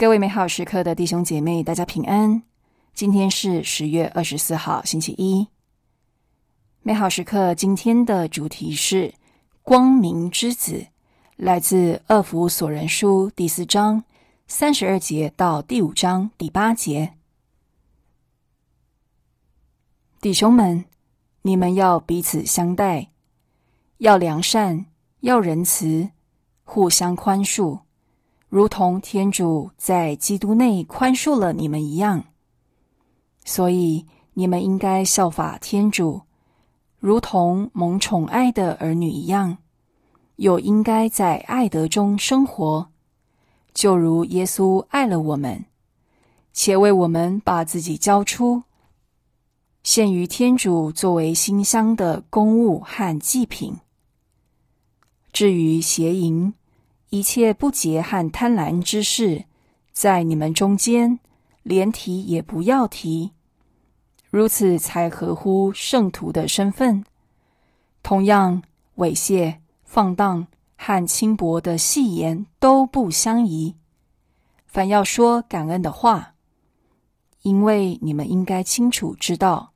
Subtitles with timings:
[0.00, 2.44] 各位美好时刻的弟兄姐妹，大家平安。
[2.94, 5.48] 今天是十月二十四号，星期一。
[6.82, 9.12] 美好时刻今天的主题是
[9.64, 10.86] “光明之子”，
[11.34, 14.04] 来自《二福所人书》第四章
[14.46, 17.14] 三十二节到第五章第八节。
[20.20, 20.84] 弟兄们，
[21.42, 23.10] 你们要彼此相待，
[23.96, 24.86] 要良善，
[25.22, 26.10] 要仁慈，
[26.62, 27.80] 互相宽恕，
[28.48, 32.24] 如同天主在基督内宽恕了你们一样。
[33.44, 36.22] 所以，你们应该效法天主，
[36.98, 39.58] 如同蒙宠爱的儿女一样，
[40.36, 42.88] 又应该在爱德中生活，
[43.74, 45.64] 就如耶稣爱了我们，
[46.52, 48.62] 且为我们把自己交出，
[49.82, 53.76] 献于天主作为馨香的公物和祭品。
[55.32, 56.52] 至于邪淫，
[57.10, 59.44] 一切不洁和贪婪之事，
[59.92, 61.18] 在你们中间，
[61.62, 63.32] 连提也不要提。
[64.30, 67.04] 如此才合乎圣徒的身份。
[68.02, 68.62] 同样，
[68.96, 73.74] 猥亵、放荡和轻薄的戏言都不相宜。
[74.66, 76.34] 凡要说感恩的话，
[77.40, 79.72] 因为你们应该清楚知道，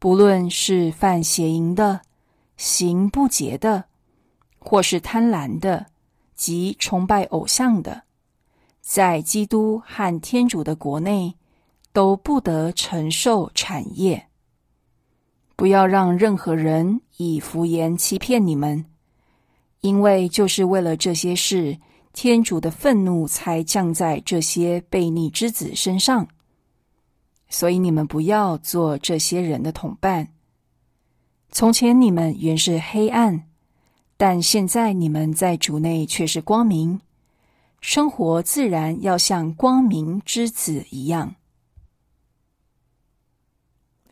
[0.00, 2.00] 不论是犯邪淫的、
[2.56, 3.84] 行不洁的，
[4.58, 5.86] 或是贪婪的
[6.38, 8.04] 及崇拜偶像的，
[8.80, 11.34] 在基督和天主的国内。
[11.90, 14.28] 都不得承受产业。
[15.56, 18.84] 不要让任何人以敷衍欺骗你们，
[19.80, 21.76] 因为就是为了这些事，
[22.12, 26.28] 天主的愤怒才降在这些悖逆之子身上。
[27.48, 30.28] 所以你们不要做这些人的同伴。
[31.50, 33.47] 从前你们原是黑暗，
[34.20, 37.00] 但现在你们在主内却是光明，
[37.80, 41.36] 生活自然要像光明之子一样。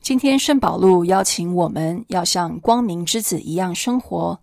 [0.00, 4.38] 今天圣保禄邀请我们要像光明之子一样生活。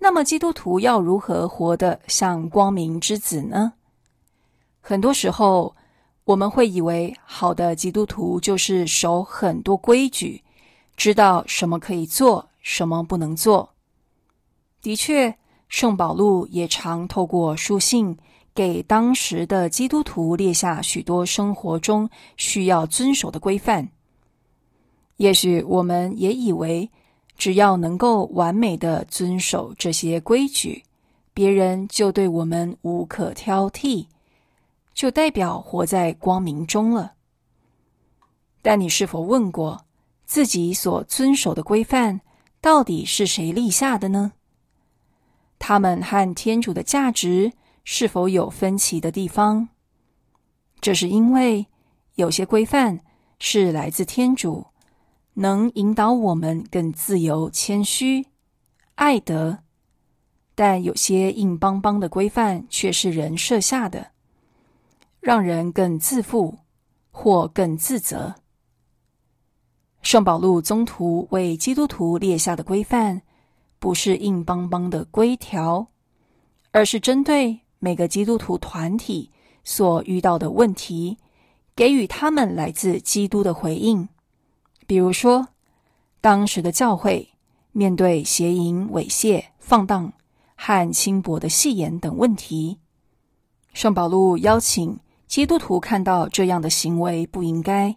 [0.00, 3.72] 那么基督徒要如何活得像光明之子呢？
[4.82, 5.74] 很多时候
[6.24, 10.44] 我们会以为好的基督徒就是守很多规矩，
[10.94, 13.70] 知道什么可以做，什么不能做。
[14.80, 15.36] 的确，
[15.68, 18.16] 圣保禄也常透过书信
[18.54, 23.88] 给当时的基督徒列下许多生活中需要遵守的规范。
[25.16, 26.90] 也许我们也以为，
[27.36, 30.84] 只要能够完美的遵守这些规矩，
[31.34, 34.06] 别人就对我们无可挑剔，
[34.94, 37.14] 就代表活在光明中了。
[38.62, 39.84] 但你是否问过
[40.24, 42.20] 自己所遵守的规范
[42.60, 44.32] 到底是谁立下的呢？
[45.58, 47.52] 他们和天主的价值
[47.84, 49.68] 是否有分歧的地方？
[50.80, 51.66] 这是因为
[52.14, 53.00] 有些规范
[53.38, 54.66] 是来自天主。
[55.40, 58.26] 能引导我们更自由、谦虚、
[58.96, 59.58] 爱德，
[60.56, 64.10] 但有些硬邦邦的规范却是人设下的，
[65.20, 66.58] 让人更自负
[67.12, 68.34] 或更自责。
[70.02, 73.22] 圣保禄宗徒为基督徒列下的规范，
[73.78, 75.88] 不是硬邦邦的规条，
[76.70, 79.30] 而是针对每个基督徒团体
[79.64, 81.16] 所遇到的问题，
[81.76, 84.08] 给予他们来自基督的回应。
[84.86, 85.48] 比如说，
[86.20, 87.28] 当时的教会
[87.72, 90.12] 面对邪淫、猥亵、放荡
[90.56, 92.78] 和轻薄的戏言等问题，
[93.72, 97.94] 圣保禄邀请基督徒看到这样的行为不应该，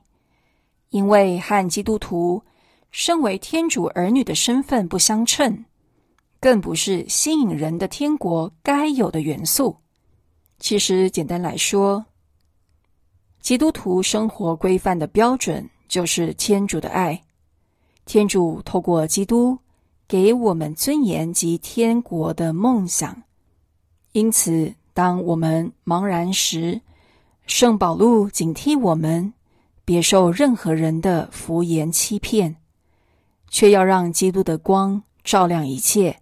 [0.89, 2.43] 因为和基督徒
[2.91, 5.65] 身为天主儿女的身份不相称，
[6.41, 9.77] 更不是吸引人的天国该有的元素。
[10.59, 12.03] 其实，简单来说，
[13.39, 15.69] 基督徒生活规范的标准。
[15.91, 17.21] 就是天主的爱，
[18.05, 19.57] 天主透过基督
[20.07, 23.23] 给我们尊严及天国的梦想。
[24.13, 26.79] 因此，当我们茫然时，
[27.45, 29.33] 圣保禄警惕我们，
[29.83, 32.55] 别受任何人的敷衍欺骗，
[33.49, 36.20] 却要让基督的光照亮一切，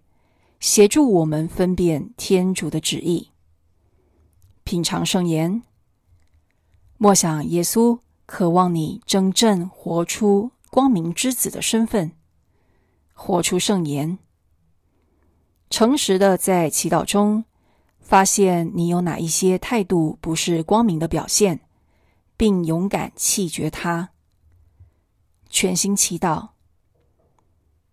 [0.60, 3.30] 协助我们分辨天主的旨意。
[4.62, 5.62] 品尝圣言，
[6.96, 7.98] 默想耶稣。
[8.26, 12.12] 渴望你真正活出光明之子的身份，
[13.12, 14.20] 活出圣言，
[15.68, 17.44] 诚实的在祈祷中
[17.98, 21.58] 发现你有哪一些态度不是光明的表现，
[22.36, 24.10] 并勇敢弃绝它。
[25.48, 26.50] 全心祈祷，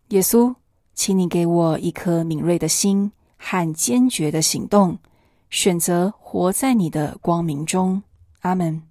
[0.09, 0.53] 耶稣，
[0.97, 4.97] 请你给我一颗敏锐的心和坚决的行动，
[5.51, 8.01] 选择活在你的光明中。
[8.39, 8.86] 阿门。